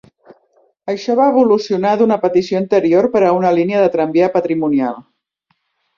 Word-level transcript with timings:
Això 0.93 1.17
va 1.19 1.27
evolucionar 1.33 1.91
d'una 2.01 2.17
petició 2.25 2.61
anterior 2.63 3.09
per 3.17 3.21
a 3.29 3.35
una 3.41 3.55
línia 3.59 3.83
de 3.85 3.93
tramvia 3.97 4.31
patrimonial. 4.39 4.99